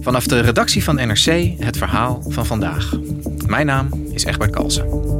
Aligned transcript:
Vanaf 0.00 0.26
de 0.26 0.40
redactie 0.40 0.84
van 0.84 0.94
NRC 0.94 1.54
het 1.58 1.76
verhaal 1.76 2.22
van 2.28 2.46
vandaag. 2.46 2.98
Mijn 3.46 3.66
naam 3.66 3.88
is 4.12 4.24
Egbert 4.24 4.50
Kalsen. 4.50 5.16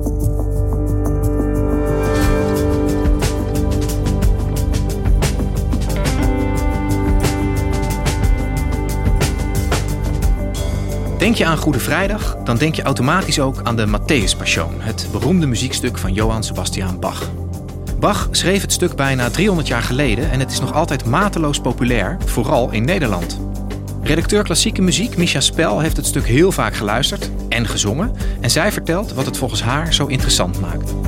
Denk 11.18 11.34
je 11.34 11.44
aan 11.44 11.56
Goede 11.56 11.78
Vrijdag, 11.78 12.36
dan 12.44 12.56
denk 12.56 12.74
je 12.74 12.82
automatisch 12.82 13.40
ook 13.40 13.60
aan 13.62 13.76
de 13.76 13.86
Matthäus 13.86 14.38
Passion, 14.38 14.74
het 14.78 15.08
beroemde 15.12 15.46
muziekstuk 15.46 15.98
van 15.98 16.12
Johann 16.12 16.42
Sebastian 16.42 17.00
Bach. 17.00 17.30
Bach 18.00 18.28
schreef 18.30 18.62
het 18.62 18.72
stuk 18.72 18.94
bijna 18.94 19.30
300 19.30 19.68
jaar 19.68 19.82
geleden 19.82 20.30
en 20.30 20.40
het 20.40 20.50
is 20.50 20.60
nog 20.60 20.72
altijd 20.72 21.04
mateloos 21.04 21.60
populair, 21.60 22.16
vooral 22.24 22.70
in 22.70 22.84
Nederland. 22.84 23.47
Redacteur 24.08 24.42
klassieke 24.42 24.82
muziek 24.82 25.16
Misha 25.16 25.40
Spel 25.40 25.80
heeft 25.80 25.96
het 25.96 26.06
stuk 26.06 26.26
heel 26.26 26.52
vaak 26.52 26.74
geluisterd 26.74 27.30
en 27.48 27.66
gezongen 27.66 28.14
en 28.40 28.50
zij 28.50 28.72
vertelt 28.72 29.12
wat 29.12 29.26
het 29.26 29.36
volgens 29.36 29.62
haar 29.62 29.94
zo 29.94 30.06
interessant 30.06 30.60
maakt. 30.60 31.07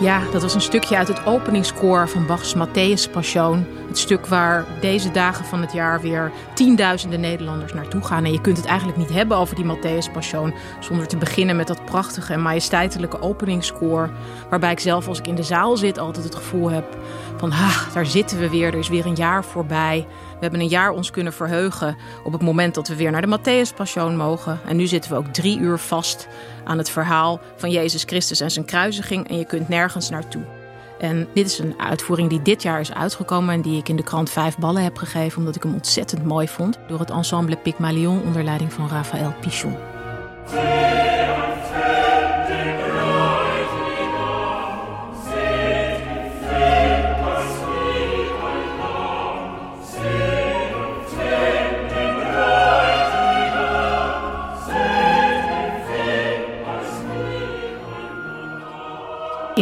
Ja, 0.00 0.22
dat 0.32 0.42
was 0.42 0.54
een 0.54 0.60
stukje 0.60 0.96
uit 0.96 1.08
het 1.08 1.26
openingskoor 1.26 2.08
van 2.08 2.26
Bach's 2.26 2.54
Matthäus 2.54 3.10
Passion. 3.10 3.66
Het 3.88 3.98
stuk 3.98 4.26
waar 4.26 4.64
deze 4.80 5.10
dagen 5.10 5.44
van 5.44 5.60
het 5.60 5.72
jaar 5.72 6.00
weer 6.00 6.32
tienduizenden 6.54 7.20
Nederlanders 7.20 7.72
naartoe 7.72 8.04
gaan. 8.04 8.24
En 8.24 8.32
je 8.32 8.40
kunt 8.40 8.56
het 8.56 8.66
eigenlijk 8.66 8.98
niet 8.98 9.12
hebben 9.12 9.36
over 9.36 9.56
die 9.56 9.64
Matthäus 9.64 10.12
Passion 10.12 10.54
zonder 10.80 11.06
te 11.06 11.16
beginnen 11.16 11.56
met 11.56 11.66
dat 11.66 11.84
prachtige 11.84 12.32
en 12.32 12.42
majesteitelijke 12.42 13.22
openingskoor. 13.22 14.10
Waarbij 14.50 14.72
ik 14.72 14.80
zelf 14.80 15.08
als 15.08 15.18
ik 15.18 15.26
in 15.26 15.34
de 15.34 15.42
zaal 15.42 15.76
zit 15.76 15.98
altijd 15.98 16.24
het 16.24 16.34
gevoel 16.34 16.70
heb 16.70 16.96
van, 17.36 17.50
ha, 17.50 17.92
daar 17.94 18.06
zitten 18.06 18.38
we 18.38 18.50
weer, 18.50 18.72
er 18.72 18.78
is 18.78 18.88
weer 18.88 19.06
een 19.06 19.14
jaar 19.14 19.44
voorbij. 19.44 20.06
We 20.08 20.44
hebben 20.44 20.60
een 20.60 20.68
jaar 20.68 20.90
ons 20.90 21.10
kunnen 21.10 21.32
verheugen 21.32 21.96
op 22.24 22.32
het 22.32 22.42
moment 22.42 22.74
dat 22.74 22.88
we 22.88 22.96
weer 22.96 23.10
naar 23.10 23.26
de 23.26 23.38
Matthäus 23.38 23.74
Passion 23.74 24.16
mogen. 24.16 24.60
En 24.66 24.76
nu 24.76 24.86
zitten 24.86 25.10
we 25.10 25.16
ook 25.16 25.26
drie 25.32 25.58
uur 25.58 25.78
vast 25.78 26.28
aan 26.64 26.78
het 26.78 26.90
verhaal 26.90 27.40
van 27.56 27.70
Jezus 27.70 28.02
Christus 28.02 28.40
en 28.40 28.50
zijn 28.50 28.64
kruisiging. 28.64 29.28
En 29.28 29.38
je 29.38 29.44
kunt 29.44 29.68
nergens 29.68 30.10
naartoe. 30.10 30.57
En 30.98 31.28
dit 31.34 31.46
is 31.46 31.58
een 31.58 31.74
uitvoering 31.78 32.30
die 32.30 32.42
dit 32.42 32.62
jaar 32.62 32.80
is 32.80 32.94
uitgekomen 32.94 33.54
en 33.54 33.60
die 33.60 33.78
ik 33.78 33.88
in 33.88 33.96
de 33.96 34.02
krant 34.02 34.30
vijf 34.30 34.58
ballen 34.58 34.82
heb 34.82 34.96
gegeven, 34.96 35.38
omdat 35.38 35.56
ik 35.56 35.62
hem 35.62 35.74
ontzettend 35.74 36.24
mooi 36.24 36.48
vond. 36.48 36.78
Door 36.88 36.98
het 36.98 37.10
ensemble 37.10 37.56
Pygmalion 37.56 38.22
onder 38.22 38.44
leiding 38.44 38.72
van 38.72 38.88
Raphaël 38.88 39.34
Pichon. 39.40 39.76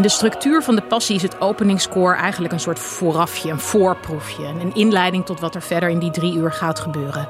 De 0.06 0.12
structuur 0.12 0.62
van 0.62 0.76
de 0.76 0.82
passie 0.82 1.16
is 1.16 1.22
het 1.22 1.40
openingskoor 1.40 2.14
eigenlijk 2.14 2.52
een 2.52 2.60
soort 2.60 2.78
voorafje, 2.78 3.50
een 3.50 3.60
voorproefje. 3.60 4.44
Een 4.44 4.74
inleiding 4.74 5.24
tot 5.24 5.40
wat 5.40 5.54
er 5.54 5.62
verder 5.62 5.88
in 5.88 5.98
die 5.98 6.10
drie 6.10 6.34
uur 6.34 6.52
gaat 6.52 6.80
gebeuren. 6.80 7.28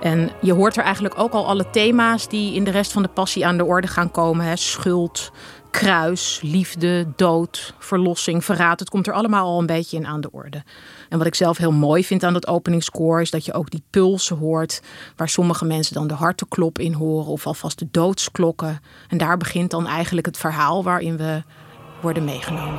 En 0.00 0.30
je 0.40 0.52
hoort 0.52 0.76
er 0.76 0.82
eigenlijk 0.82 1.18
ook 1.18 1.32
al 1.32 1.46
alle 1.46 1.70
thema's 1.70 2.28
die 2.28 2.54
in 2.54 2.64
de 2.64 2.70
rest 2.70 2.92
van 2.92 3.02
de 3.02 3.08
passie 3.08 3.46
aan 3.46 3.56
de 3.56 3.64
orde 3.64 3.86
gaan 3.86 4.10
komen. 4.10 4.46
Hè? 4.46 4.56
Schuld, 4.56 5.32
kruis, 5.70 6.40
liefde, 6.42 7.06
dood, 7.16 7.74
verlossing, 7.78 8.44
verraad. 8.44 8.80
Het 8.80 8.90
komt 8.90 9.06
er 9.06 9.12
allemaal 9.12 9.46
al 9.46 9.58
een 9.58 9.66
beetje 9.66 9.96
in 9.96 10.06
aan 10.06 10.20
de 10.20 10.32
orde. 10.32 10.62
En 11.08 11.18
wat 11.18 11.26
ik 11.26 11.34
zelf 11.34 11.56
heel 11.56 11.72
mooi 11.72 12.04
vind 12.04 12.24
aan 12.24 12.32
dat 12.32 12.46
openingskoor 12.46 13.20
is 13.20 13.30
dat 13.30 13.44
je 13.44 13.52
ook 13.52 13.70
die 13.70 13.82
pulsen 13.90 14.36
hoort. 14.36 14.82
Waar 15.16 15.28
sommige 15.28 15.64
mensen 15.64 15.94
dan 15.94 16.06
de 16.06 16.14
hartenklop 16.14 16.78
in 16.78 16.92
horen 16.92 17.32
of 17.32 17.46
alvast 17.46 17.78
de 17.78 17.88
doodsklokken. 17.90 18.80
En 19.08 19.18
daar 19.18 19.36
begint 19.36 19.70
dan 19.70 19.86
eigenlijk 19.86 20.26
het 20.26 20.36
verhaal 20.36 20.82
waarin 20.82 21.16
we 21.16 21.42
worden 22.00 22.24
meegenomen. 22.24 22.78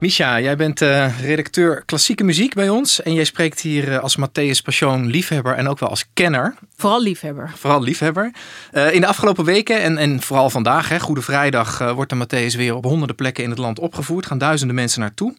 Misha, 0.00 0.40
jij 0.40 0.56
bent 0.56 0.80
uh, 0.80 1.20
redacteur 1.20 1.82
klassieke 1.84 2.24
muziek 2.24 2.54
bij 2.54 2.68
ons. 2.68 3.02
En 3.02 3.14
jij 3.14 3.24
spreekt 3.24 3.60
hier 3.60 3.88
uh, 3.88 3.98
als 3.98 4.16
Matthäus 4.18 4.62
Passion 4.64 5.06
liefhebber 5.06 5.54
en 5.54 5.68
ook 5.68 5.78
wel 5.78 5.88
als 5.88 6.04
kenner. 6.14 6.54
Vooral 6.76 7.02
liefhebber. 7.02 7.52
Vooral 7.56 7.82
liefhebber. 7.82 8.32
Uh, 8.72 8.94
in 8.94 9.00
de 9.00 9.06
afgelopen 9.06 9.44
weken 9.44 9.80
en, 9.80 9.98
en 9.98 10.22
vooral 10.22 10.50
vandaag, 10.50 10.88
hè, 10.88 11.00
Goede 11.00 11.22
Vrijdag, 11.22 11.78
wordt 11.78 12.10
de 12.10 12.26
Matthäus 12.26 12.56
weer 12.56 12.74
op 12.74 12.84
honderden 12.84 13.16
plekken 13.16 13.44
in 13.44 13.50
het 13.50 13.58
land 13.58 13.78
opgevoerd. 13.78 14.26
Gaan 14.26 14.38
duizenden 14.38 14.76
mensen 14.76 15.00
naartoe. 15.00 15.36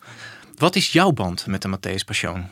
Wat 0.58 0.76
is 0.76 0.92
jouw 0.92 1.12
band 1.12 1.48
met 1.48 1.62
de 1.62 1.78
Matthäus 1.78 2.06
Passion? 2.06 2.46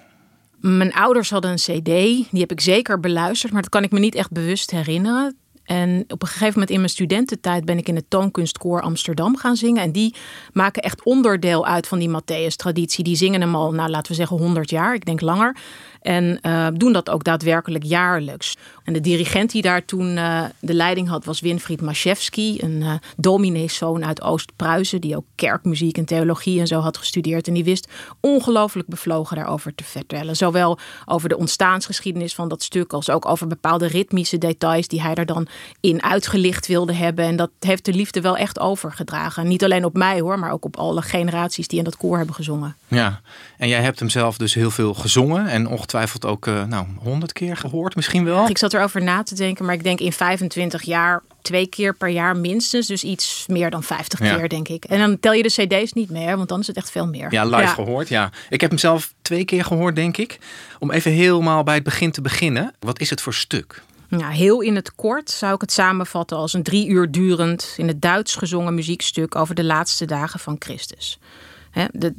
Mijn 0.62 0.94
ouders 0.94 1.30
hadden 1.30 1.52
een 1.52 1.58
cd, 1.58 1.86
die 2.32 2.40
heb 2.40 2.52
ik 2.52 2.62
zeker 2.62 3.00
beluisterd, 3.00 3.52
maar 3.52 3.62
dat 3.62 3.72
kan 3.72 3.84
ik 3.84 3.92
me 3.92 4.00
niet 4.00 4.16
echt 4.16 4.32
bewust 4.32 4.72
herinneren. 4.72 5.38
En 5.70 6.04
op 6.08 6.22
een 6.22 6.28
gegeven 6.28 6.54
moment 6.54 6.70
in 6.70 6.78
mijn 6.78 6.90
studententijd 6.90 7.66
ben 7.66 7.78
ik 7.78 7.88
in 7.88 7.96
het 7.96 8.10
Toonkunstkoor 8.10 8.82
Amsterdam 8.82 9.38
gaan 9.38 9.56
zingen. 9.56 9.84
En 9.84 9.92
die 9.92 10.16
maken 10.54 10.82
echt 10.82 11.04
onderdeel 11.04 11.66
uit 11.66 11.88
van 11.88 12.00
die 12.00 12.10
Matthäus-traditie. 12.10 13.04
Die 13.04 13.16
zingen 13.16 13.42
hem 13.42 13.56
al, 13.56 13.72
nou 13.72 13.90
laten 13.90 14.12
we 14.12 14.18
zeggen, 14.18 14.38
100 14.38 14.70
jaar, 14.70 14.94
ik 14.94 15.06
denk 15.06 15.22
langer. 15.22 15.58
En 16.02 16.40
uh, 16.42 16.68
doen 16.74 16.94
dat 16.94 17.10
ook 17.10 17.24
daadwerkelijk 17.24 17.84
jaarlijks. 17.84 18.56
En 18.84 18.94
de 18.94 19.02
dirigent 19.02 19.52
die 19.52 19.62
daar 19.62 19.86
toen 19.86 20.18
uh, 20.18 20.44
de 20.60 20.74
leiding 20.74 21.08
had 21.08 21.26
was 21.26 21.40
Winfried 21.40 21.82
Maszewski, 21.82 22.58
een 22.62 22.82
uh, 22.82 22.94
domineeszoon 23.18 24.06
uit 24.06 24.22
Oost-Pruisen, 24.22 25.02
die 25.02 25.16
ook 25.16 25.26
kerkmuziek 25.36 25.98
en 25.98 26.06
theologie 26.06 26.60
en 26.60 26.68
zo 26.68 26.80
had 26.80 26.98
gestudeerd. 26.98 27.48
En 27.48 27.54
die 27.54 27.64
wist 27.64 27.88
ongelooflijk 28.20 28.88
bevlogen 28.88 29.36
daarover 29.36 29.76
te 29.76 29.84
vertellen. 29.84 30.36
Zowel 30.36 30.78
over 31.06 31.30
de 31.30 31.38
ontstaansgeschiedenis 31.38 32.36
van 32.36 32.48
dat 32.48 32.64
stuk, 32.64 32.94
als 32.94 33.10
ook 33.10 33.26
over 33.26 33.48
bepaalde 33.48 33.88
ritmische 33.88 34.38
details 34.38 34.88
die 34.88 35.02
hij 35.02 35.14
er 35.14 35.26
dan 35.26 35.48
in 35.80 36.04
uitgelicht 36.04 36.68
wilde 36.68 36.94
hebben. 36.94 37.26
En 37.26 37.36
dat 37.36 37.50
heeft 37.60 37.86
de 37.86 37.94
liefde 37.94 38.22
wel 38.22 38.38
echt 38.38 38.60
overgedragen. 38.60 39.48
Niet 39.48 39.64
alleen 39.64 39.86
op 39.86 39.98
mij 39.98 40.20
hoor, 40.20 40.40
maar 40.40 40.52
ook 40.52 40.66
op 40.66 40.78
alle 40.78 41.02
generaties 41.02 41.68
die 41.68 41.78
in 41.78 41.84
dat 41.84 41.98
koor 41.98 42.18
hebben 42.18 42.36
gezongen. 42.36 42.76
Ja, 42.88 43.22
en 43.58 43.68
jij 43.68 43.82
hebt 43.82 44.00
hem 44.00 44.10
zelf 44.10 44.38
dus 44.38 44.54
heel 44.54 44.72
veel 44.72 44.94
gezongen 44.94 45.48
en 45.48 45.68
ongetwijfeld 45.94 46.26
ook 46.26 46.48
uh, 46.48 46.64
nou, 46.64 46.86
honderd 47.00 47.34
keer 47.34 47.58
gehoord 47.58 47.96
misschien 47.96 48.26
wel. 48.26 48.50
Ik 48.50 48.58
zat 48.58 48.74
erover 48.74 49.04
na 49.04 49.24
te 49.24 49.36
denken, 49.36 49.66
maar 49.66 49.76
ik 49.76 49.84
denk 49.84 50.00
in 50.00 50.14
25 50.14 50.82
jaar 50.82 51.22
twee 51.42 51.68
keer 51.68 51.96
per 51.96 52.08
jaar 52.08 52.38
minstens. 52.38 52.88
Dus 52.88 53.04
iets 53.04 53.46
meer 53.48 53.70
dan 53.70 53.84
50 53.84 54.20
keer, 54.20 54.50
denk 54.50 54.68
ik. 54.68 54.86
En 54.86 55.00
dan 55.00 55.20
tel 55.20 55.34
je 55.34 55.44
de 55.44 55.50
CD's 55.50 55.94
niet 55.94 56.10
meer, 56.10 56.38
want 56.38 56.50
dan 56.50 56.60
is 56.60 56.68
het 56.68 56.78
echt 56.78 56.92
veel 56.92 57.08
meer. 57.08 57.32
Ja, 57.32 57.46
live 57.46 57.74
gehoord, 57.74 58.08
ja. 58.08 58.32
Ik 58.50 58.62
heb 58.62 58.70
hem 58.70 58.80
zelf 58.80 59.14
twee 59.22 59.46
keer 59.46 59.66
gehoord, 59.66 59.96
denk 59.96 60.18
ik. 60.18 60.40
Om 60.80 60.92
even 60.92 61.12
helemaal 61.12 61.64
bij 61.64 61.76
het 61.76 61.84
begin 61.84 62.12
te 62.12 62.22
beginnen. 62.22 62.74
Wat 62.80 63.00
is 63.00 63.10
het 63.10 63.22
voor 63.22 63.34
stuk? 63.34 63.82
Ja, 64.08 64.30
heel 64.30 64.62
in 64.62 64.76
het 64.76 64.96
kort 64.96 65.30
zou 65.30 65.54
ik 65.54 65.62
het 65.62 65.72
samenvatten 65.72 66.38
als 66.38 66.54
een 66.54 66.64
drie 66.64 66.88
uur 66.88 67.12
durend 67.12 67.74
in 67.78 67.88
het 67.88 68.02
Duits 68.02 68.36
gezongen 68.36 68.76
muziekstuk 68.76 69.36
over 69.36 69.56
de 69.56 69.64
laatste 69.64 70.06
dagen 70.06 70.40
van 70.40 70.56
Christus. 70.60 71.20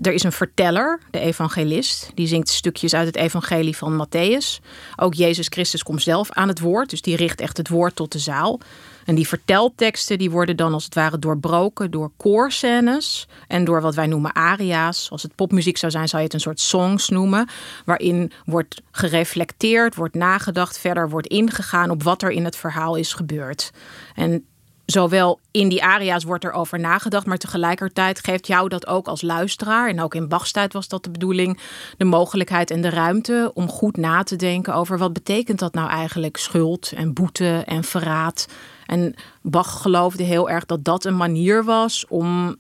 Er 0.03 0.13
is 0.13 0.23
een 0.23 0.33
verteller, 0.33 1.01
de 1.11 1.19
evangelist, 1.19 2.11
die 2.15 2.27
zingt 2.27 2.49
stukjes 2.49 2.95
uit 2.95 3.07
het 3.07 3.17
evangelie 3.17 3.77
van 3.77 4.07
Matthäus. 4.07 4.65
Ook 4.97 5.15
Jezus 5.15 5.47
Christus 5.47 5.83
komt 5.83 6.03
zelf 6.03 6.31
aan 6.31 6.49
het 6.49 6.61
woord, 6.61 6.91
dus 6.91 7.03
die 7.03 7.17
richt 7.17 7.41
echt 7.41 7.57
het 7.57 7.69
woord 7.69 7.97
tot 7.97 8.13
de 8.13 8.19
zaal. 8.19 8.61
En 9.05 9.15
die 9.15 9.29
vertelteksten 9.29 10.19
die 10.19 10.31
worden 10.31 10.57
dan 10.57 10.73
als 10.73 10.85
het 10.85 10.95
ware 10.95 11.19
doorbroken 11.19 11.91
door 11.91 12.11
koorscènes 12.17 13.29
en 13.47 13.65
door 13.65 13.81
wat 13.81 13.95
wij 13.95 14.07
noemen 14.07 14.35
aria's. 14.35 15.11
Als 15.11 15.23
het 15.23 15.35
popmuziek 15.35 15.77
zou 15.77 15.93
zijn, 15.93 16.09
zou 16.09 16.19
je 16.23 16.27
het 16.27 16.35
een 16.35 16.41
soort 16.41 16.61
songs 16.61 17.09
noemen, 17.09 17.49
waarin 17.85 18.33
wordt 18.45 18.83
gereflecteerd, 18.91 19.95
wordt 19.95 20.15
nagedacht, 20.15 20.79
verder 20.79 21.09
wordt 21.09 21.27
ingegaan 21.27 21.91
op 21.91 22.03
wat 22.03 22.23
er 22.23 22.31
in 22.31 22.45
het 22.45 22.57
verhaal 22.57 22.95
is 22.95 23.13
gebeurd. 23.13 23.71
En 24.15 24.45
zowel 24.91 25.41
in 25.51 25.69
die 25.69 25.85
aria's 25.85 26.25
wordt 26.25 26.45
er 26.45 26.53
over 26.53 26.81
nagedacht, 26.81 27.27
maar 27.27 27.39
tegelijkertijd 27.39 28.25
geeft 28.25 28.47
jou 28.47 28.69
dat 28.69 28.87
ook 28.87 29.09
als 29.09 29.23
luisteraar, 29.23 29.89
en 29.89 30.01
ook 30.01 30.15
in 30.15 30.29
Bach's 30.29 30.53
tijd 30.53 30.73
was 30.73 30.89
dat 30.89 31.05
de 31.05 31.11
bedoeling, 31.11 31.61
de 31.97 32.05
mogelijkheid 32.05 32.71
en 32.71 32.81
de 32.81 32.91
ruimte 32.91 33.51
om 33.55 33.69
goed 33.69 33.97
na 33.97 34.23
te 34.23 34.37
denken 34.37 34.75
over 34.75 34.99
wat 34.99 35.13
betekent 35.13 35.59
dat 35.59 35.75
nou 35.75 35.89
eigenlijk 35.89 36.37
schuld 36.37 36.93
en 36.93 37.13
boete 37.13 37.63
en 37.67 37.85
verraad. 37.85 38.47
En 38.87 39.15
Bach 39.43 39.83
geloofde 39.83 40.23
heel 40.23 40.51
erg 40.51 40.67
dat 40.67 40.85
dat 40.85 41.05
een 41.05 41.17
manier 41.17 41.65
was 41.65 42.05
om 42.09 42.57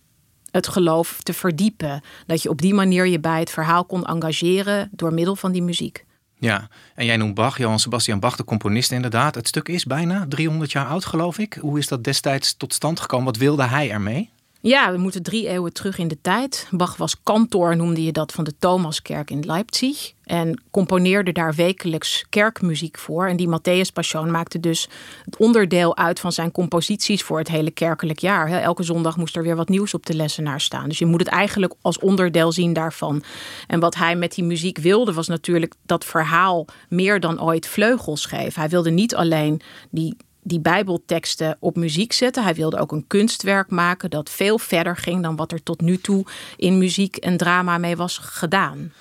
het 0.50 0.68
geloof 0.68 1.22
te 1.22 1.32
verdiepen. 1.32 2.02
Dat 2.26 2.42
je 2.42 2.48
op 2.48 2.60
die 2.60 2.74
manier 2.74 3.06
je 3.06 3.20
bij 3.20 3.38
het 3.38 3.50
verhaal 3.50 3.84
kon 3.84 4.04
engageren 4.04 4.88
door 4.92 5.14
middel 5.14 5.36
van 5.36 5.52
die 5.52 5.62
muziek. 5.62 6.04
Ja, 6.40 6.68
en 6.94 7.04
jij 7.04 7.16
noemt 7.16 7.34
Bach, 7.34 7.58
Johan 7.58 7.78
Sebastian 7.78 8.20
Bach, 8.20 8.36
de 8.36 8.44
componist 8.44 8.92
inderdaad. 8.92 9.34
Het 9.34 9.48
stuk 9.48 9.68
is 9.68 9.84
bijna 9.84 10.26
300 10.28 10.72
jaar 10.72 10.86
oud, 10.86 11.04
geloof 11.04 11.38
ik. 11.38 11.58
Hoe 11.60 11.78
is 11.78 11.88
dat 11.88 12.04
destijds 12.04 12.56
tot 12.56 12.74
stand 12.74 13.00
gekomen? 13.00 13.26
Wat 13.26 13.36
wilde 13.36 13.66
hij 13.66 13.90
ermee? 13.90 14.30
Ja, 14.62 14.92
we 14.92 14.98
moeten 14.98 15.22
drie 15.22 15.48
eeuwen 15.48 15.72
terug 15.72 15.98
in 15.98 16.08
de 16.08 16.20
tijd. 16.20 16.68
Bach 16.70 16.96
was 16.96 17.22
kantor, 17.22 17.76
noemde 17.76 18.04
je 18.04 18.12
dat, 18.12 18.32
van 18.32 18.44
de 18.44 18.54
Thomaskerk 18.58 19.30
in 19.30 19.46
Leipzig. 19.46 20.12
En 20.24 20.62
componeerde 20.70 21.32
daar 21.32 21.54
wekelijks 21.54 22.24
kerkmuziek 22.28 22.98
voor. 22.98 23.26
En 23.26 23.36
die 23.36 23.48
Matthäus 23.48 23.92
Passion 23.92 24.30
maakte 24.30 24.60
dus 24.60 24.88
het 25.24 25.36
onderdeel 25.36 25.96
uit 25.96 26.20
van 26.20 26.32
zijn 26.32 26.52
composities 26.52 27.22
voor 27.22 27.38
het 27.38 27.48
hele 27.48 27.70
kerkelijk 27.70 28.18
jaar. 28.18 28.50
Elke 28.50 28.82
zondag 28.82 29.16
moest 29.16 29.36
er 29.36 29.42
weer 29.42 29.56
wat 29.56 29.68
nieuws 29.68 29.94
op 29.94 30.06
de 30.06 30.14
lessenaar 30.14 30.60
staan. 30.60 30.88
Dus 30.88 30.98
je 30.98 31.06
moet 31.06 31.20
het 31.20 31.28
eigenlijk 31.28 31.74
als 31.80 31.98
onderdeel 31.98 32.52
zien 32.52 32.72
daarvan. 32.72 33.22
En 33.66 33.80
wat 33.80 33.94
hij 33.94 34.16
met 34.16 34.34
die 34.34 34.44
muziek 34.44 34.78
wilde, 34.78 35.12
was 35.12 35.28
natuurlijk 35.28 35.74
dat 35.86 36.04
verhaal 36.04 36.66
meer 36.88 37.20
dan 37.20 37.42
ooit 37.42 37.66
vleugels 37.66 38.26
geven. 38.26 38.60
Hij 38.60 38.70
wilde 38.70 38.90
niet 38.90 39.14
alleen 39.14 39.60
die 39.90 40.16
die 40.50 40.60
Bijbelteksten 40.60 41.56
op 41.60 41.76
muziek 41.76 42.12
zetten. 42.12 42.42
Hij 42.42 42.54
wilde 42.54 42.78
ook 42.78 42.92
een 42.92 43.06
kunstwerk 43.06 43.70
maken 43.70 44.10
dat 44.10 44.30
veel 44.30 44.58
verder 44.58 44.96
ging 44.96 45.22
dan 45.22 45.36
wat 45.36 45.52
er 45.52 45.62
tot 45.62 45.80
nu 45.80 45.98
toe 45.98 46.26
in 46.56 46.78
muziek 46.78 47.16
en 47.16 47.36
drama 47.36 47.78
mee 47.78 47.96
was 47.96 48.18
gedaan. 48.18 48.92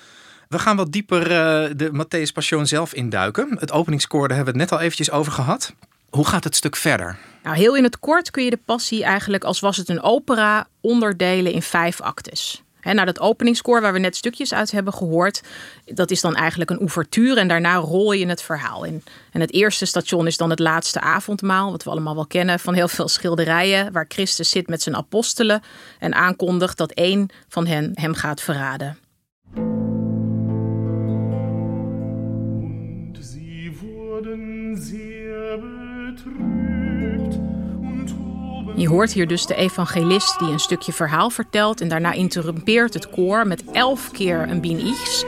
We 0.48 0.58
gaan 0.58 0.76
wat 0.76 0.92
dieper 0.92 1.22
uh, 1.22 1.70
de 1.76 1.90
Matthäus 1.92 2.32
Passion 2.32 2.66
zelf 2.66 2.94
induiken. 2.94 3.56
Het 3.58 3.72
openingskoor, 3.72 4.28
hebben 4.28 4.44
we 4.44 4.50
het 4.50 4.70
net 4.70 4.72
al 4.72 4.80
eventjes 4.80 5.10
over 5.10 5.32
gehad. 5.32 5.74
Hoe 6.10 6.26
gaat 6.26 6.44
het 6.44 6.56
stuk 6.56 6.76
verder? 6.76 7.18
Nou, 7.42 7.56
heel 7.56 7.76
in 7.76 7.82
het 7.82 7.98
kort 7.98 8.30
kun 8.30 8.44
je 8.44 8.50
de 8.50 8.60
passie 8.64 9.04
eigenlijk 9.04 9.44
als 9.44 9.60
was 9.60 9.76
het 9.76 9.88
een 9.88 10.02
opera 10.02 10.66
onderdelen 10.80 11.52
in 11.52 11.62
vijf 11.62 12.00
actes. 12.00 12.62
He, 12.80 12.92
naar 12.92 13.06
dat 13.06 13.20
openingskoor 13.20 13.80
waar 13.80 13.92
we 13.92 13.98
net 13.98 14.16
stukjes 14.16 14.54
uit 14.54 14.70
hebben 14.70 14.92
gehoord, 14.92 15.42
dat 15.84 16.10
is 16.10 16.20
dan 16.20 16.34
eigenlijk 16.34 16.70
een 16.70 16.78
ouverture 16.78 17.40
en 17.40 17.48
daarna 17.48 17.74
rol 17.74 18.12
je 18.12 18.26
het 18.26 18.42
verhaal 18.42 18.84
in. 18.84 19.02
En 19.32 19.40
het 19.40 19.52
eerste 19.52 19.84
station 19.86 20.26
is 20.26 20.36
dan 20.36 20.50
het 20.50 20.58
laatste 20.58 21.00
avondmaal, 21.00 21.70
wat 21.70 21.84
we 21.84 21.90
allemaal 21.90 22.14
wel 22.14 22.26
kennen 22.26 22.60
van 22.60 22.74
heel 22.74 22.88
veel 22.88 23.08
schilderijen, 23.08 23.92
waar 23.92 24.06
Christus 24.08 24.50
zit 24.50 24.68
met 24.68 24.82
zijn 24.82 24.96
apostelen 24.96 25.62
en 25.98 26.14
aankondigt 26.14 26.78
dat 26.78 26.92
één 26.92 27.28
van 27.48 27.66
hen 27.66 27.90
hem 27.94 28.14
gaat 28.14 28.40
verraden. 28.40 28.98
Je 38.76 38.88
hoort 38.88 39.12
hier 39.12 39.26
dus 39.26 39.46
de 39.46 39.54
evangelist 39.54 40.38
die 40.38 40.48
een 40.48 40.58
stukje 40.58 40.92
verhaal 40.92 41.30
vertelt 41.30 41.80
en 41.80 41.88
daarna 41.88 42.12
interrumpeert 42.12 42.94
het 42.94 43.10
koor 43.10 43.46
met 43.46 43.64
elf 43.72 44.10
keer 44.10 44.48
een 44.48 44.60
bin 44.60 44.78
ichs. 44.78 45.24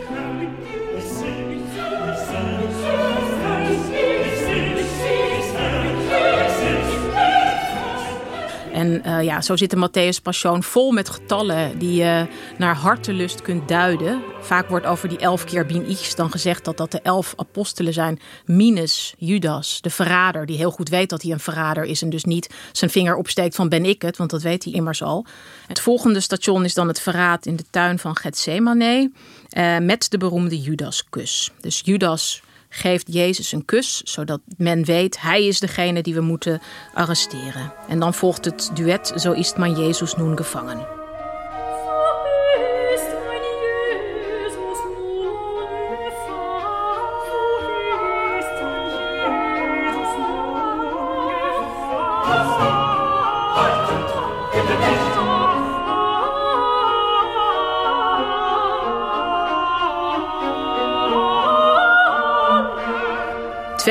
En 8.83 9.03
uh, 9.07 9.23
ja, 9.23 9.41
zo 9.41 9.57
zit 9.57 9.71
de 9.71 9.89
Matthäus 9.89 10.23
Passion 10.23 10.63
vol 10.63 10.91
met 10.91 11.09
getallen 11.09 11.79
die 11.79 11.95
je 11.95 12.27
naar 12.59 12.77
hartelust 12.77 13.43
kunt 13.43 13.69
duiden. 13.69 14.23
Vaak 14.41 14.69
wordt 14.69 14.87
over 14.87 15.09
die 15.09 15.19
elf 15.19 15.45
keer 15.45 15.67
bin 15.67 15.87
ichs 15.87 16.15
dan 16.15 16.31
gezegd 16.31 16.65
dat 16.65 16.77
dat 16.77 16.91
de 16.91 17.01
elf 17.01 17.33
apostelen 17.37 17.93
zijn. 17.93 18.21
Minus 18.45 19.15
Judas, 19.19 19.81
de 19.81 19.91
verrader, 19.91 20.47
die 20.47 20.57
heel 20.57 20.71
goed 20.71 20.89
weet 20.89 21.09
dat 21.11 21.23
hij 21.23 21.33
een 21.33 21.41
verrader 21.41 21.85
is. 21.85 22.03
En 22.03 22.11
dus 22.11 22.25
niet 22.25 22.55
zijn 22.73 22.91
vinger 22.91 23.17
opsteekt 23.17 23.55
van 23.55 23.69
ben 23.69 23.85
ik 23.85 24.03
het, 24.03 24.17
want 24.17 24.31
dat 24.31 24.43
weet 24.43 24.65
hij 24.65 24.73
immers 24.73 25.03
al. 25.03 25.27
Het 25.67 25.81
volgende 25.81 26.21
station 26.21 26.65
is 26.65 26.75
dan 26.75 26.89
het 26.89 27.01
verraad 27.01 27.47
in 27.47 27.57
de 27.57 27.65
tuin 27.71 27.99
van 27.99 28.17
Gethsemane. 28.17 29.11
Uh, 29.57 29.79
met 29.79 30.11
de 30.11 30.19
beroemde 30.19 30.61
Judas-kus. 30.61 31.51
Dus 31.61 31.81
Judas 31.85 32.43
geeft 32.75 33.13
Jezus 33.13 33.53
een 33.53 33.65
kus, 33.65 34.01
zodat 34.05 34.41
men 34.57 34.85
weet 34.85 35.21
hij 35.21 35.47
is 35.47 35.61
degene 35.61 36.03
die 36.03 36.15
we 36.15 36.21
moeten 36.21 36.61
arresteren. 36.95 37.73
En 37.89 37.99
dan 37.99 38.15
volgt 38.15 38.45
het 38.45 38.71
duet 38.75 39.13
Zo 39.17 39.33
is 39.33 39.55
man 39.55 39.79
Jezus 39.79 40.15
nun 40.15 40.37
gevangen. 40.37 41.02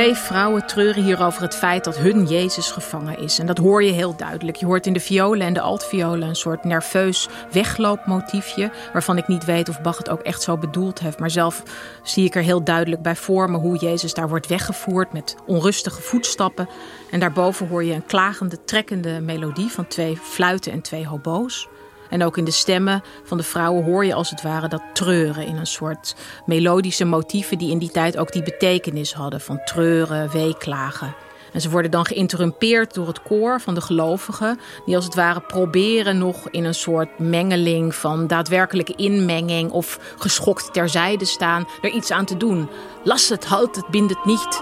Twee 0.01 0.15
vrouwen 0.15 0.65
treuren 0.65 1.03
hier 1.03 1.23
over 1.23 1.41
het 1.41 1.55
feit 1.55 1.83
dat 1.83 1.97
hun 1.97 2.25
Jezus 2.25 2.71
gevangen 2.71 3.17
is. 3.17 3.39
En 3.39 3.45
dat 3.45 3.57
hoor 3.57 3.83
je 3.83 3.91
heel 3.91 4.15
duidelijk. 4.15 4.57
Je 4.57 4.65
hoort 4.65 4.85
in 4.85 4.93
de 4.93 4.99
violen 4.99 5.47
en 5.47 5.53
de 5.53 5.61
altviolen 5.61 6.27
een 6.27 6.35
soort 6.35 6.63
nerveus 6.63 7.27
wegloopmotiefje. 7.51 8.71
Waarvan 8.93 9.17
ik 9.17 9.27
niet 9.27 9.45
weet 9.45 9.69
of 9.69 9.81
Bach 9.81 9.97
het 9.97 10.09
ook 10.09 10.21
echt 10.21 10.41
zo 10.41 10.57
bedoeld 10.57 10.99
heeft. 10.99 11.19
Maar 11.19 11.29
zelf 11.29 11.63
zie 12.03 12.25
ik 12.25 12.35
er 12.35 12.41
heel 12.41 12.63
duidelijk 12.63 13.01
bij 13.01 13.15
voor 13.15 13.49
me 13.49 13.57
hoe 13.57 13.77
Jezus 13.77 14.13
daar 14.13 14.29
wordt 14.29 14.47
weggevoerd 14.47 15.13
met 15.13 15.35
onrustige 15.45 16.01
voetstappen. 16.01 16.69
En 17.11 17.19
daarboven 17.19 17.67
hoor 17.67 17.83
je 17.83 17.93
een 17.93 18.05
klagende, 18.05 18.63
trekkende 18.63 19.19
melodie 19.19 19.71
van 19.71 19.87
twee 19.87 20.17
fluiten 20.17 20.71
en 20.71 20.81
twee 20.81 21.07
hobo's. 21.07 21.67
En 22.11 22.23
ook 22.23 22.37
in 22.37 22.43
de 22.43 22.51
stemmen 22.51 23.03
van 23.23 23.37
de 23.37 23.43
vrouwen 23.43 23.83
hoor 23.83 24.05
je 24.05 24.13
als 24.13 24.29
het 24.29 24.41
ware 24.41 24.67
dat 24.67 24.81
treuren 24.93 25.45
in 25.45 25.57
een 25.57 25.67
soort 25.67 26.15
melodische 26.45 27.05
motieven 27.05 27.57
die 27.57 27.71
in 27.71 27.77
die 27.77 27.91
tijd 27.91 28.17
ook 28.17 28.31
die 28.31 28.43
betekenis 28.43 29.13
hadden 29.13 29.41
van 29.41 29.63
treuren, 29.65 30.29
weeklagen. 30.29 31.15
En 31.53 31.61
ze 31.61 31.69
worden 31.69 31.91
dan 31.91 32.05
geïnterrumpeerd 32.05 32.93
door 32.93 33.07
het 33.07 33.21
koor 33.21 33.61
van 33.61 33.73
de 33.73 33.81
gelovigen, 33.81 34.59
die 34.85 34.95
als 34.95 35.05
het 35.05 35.15
ware 35.15 35.41
proberen 35.41 36.17
nog 36.17 36.49
in 36.49 36.63
een 36.63 36.73
soort 36.73 37.19
mengeling 37.19 37.95
van 37.95 38.27
daadwerkelijke 38.27 38.95
inmenging 38.95 39.71
of 39.71 39.99
geschokt 40.17 40.73
terzijde 40.73 41.25
staan, 41.25 41.67
er 41.81 41.89
iets 41.89 42.11
aan 42.11 42.25
te 42.25 42.37
doen. 42.37 42.69
Las 43.03 43.29
het, 43.29 43.45
halt 43.45 43.75
het, 43.75 43.87
bind 43.87 44.09
het 44.09 44.25
niet. 44.25 44.61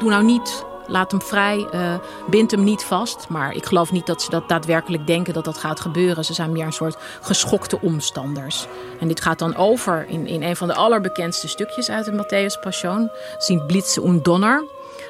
doe 0.00 0.08
nou 0.08 0.24
niet 0.24 0.68
laat 0.90 1.10
hem 1.10 1.22
vrij, 1.22 1.66
uh, 1.74 1.94
bind 2.30 2.50
hem 2.50 2.64
niet 2.64 2.84
vast. 2.84 3.28
Maar 3.28 3.54
ik 3.54 3.66
geloof 3.66 3.92
niet 3.92 4.06
dat 4.06 4.22
ze 4.22 4.30
dat 4.30 4.48
daadwerkelijk 4.48 5.06
denken 5.06 5.34
dat 5.34 5.44
dat 5.44 5.58
gaat 5.58 5.80
gebeuren. 5.80 6.24
Ze 6.24 6.34
zijn 6.34 6.52
meer 6.52 6.66
een 6.66 6.72
soort 6.72 6.96
geschokte 7.20 7.80
omstanders. 7.80 8.66
En 9.00 9.08
dit 9.08 9.20
gaat 9.20 9.38
dan 9.38 9.56
over 9.56 10.06
in, 10.08 10.26
in 10.26 10.42
een 10.42 10.56
van 10.56 10.68
de 10.68 10.74
allerbekendste 10.74 11.48
stukjes 11.48 11.90
uit 11.90 12.04
de 12.04 12.12
Matthäus 12.12 12.60
Passion. 12.60 13.10
Sint 13.38 13.66
Blitze 13.66 14.02
und 14.02 14.24
Donner. 14.24 14.64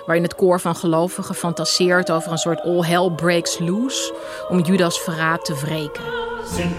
Waarin 0.06 0.24
het 0.24 0.34
koor 0.34 0.60
van 0.60 0.76
gelovigen 0.76 1.34
fantaseert 1.34 2.10
over 2.10 2.32
een 2.32 2.38
soort 2.38 2.60
all 2.60 2.82
hell 2.82 3.10
breaks 3.10 3.58
loose. 3.58 4.14
Om 4.48 4.60
Judas 4.60 5.00
verraad 5.00 5.44
te 5.44 5.54
wreken. 5.54 6.02
Sint 6.54 6.78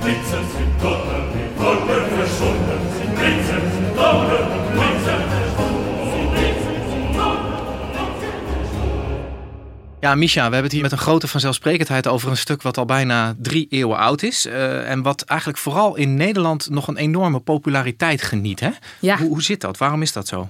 Ja, 10.02 10.16
Misha, 10.16 10.38
we 10.38 10.42
hebben 10.42 10.64
het 10.64 10.72
hier 10.72 10.82
met 10.82 10.92
een 10.92 10.98
grote 10.98 11.28
vanzelfsprekendheid 11.28 12.08
over 12.08 12.30
een 12.30 12.38
stuk 12.38 12.62
wat 12.62 12.78
al 12.78 12.86
bijna 12.86 13.36
drie 13.38 13.68
eeuwen 13.70 13.98
oud 13.98 14.24
is. 14.24 14.46
Uh, 14.46 14.90
en 14.90 15.02
wat 15.02 15.22
eigenlijk 15.22 15.60
vooral 15.60 15.96
in 15.96 16.16
Nederland 16.16 16.70
nog 16.70 16.88
een 16.88 16.98
enorme 16.98 17.40
populariteit 17.40 18.22
geniet. 18.22 18.60
Hè? 18.60 18.70
Ja. 19.00 19.18
Hoe, 19.18 19.28
hoe 19.28 19.42
zit 19.42 19.62
dat? 19.62 19.78
Waarom 19.78 20.02
is 20.02 20.14
dat 20.14 20.28
zo? 20.28 20.50